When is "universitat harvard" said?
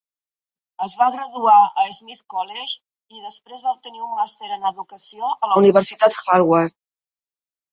5.63-6.79